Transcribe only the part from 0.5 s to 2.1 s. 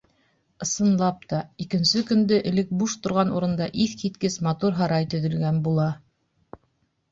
Ысынлап та, икенсе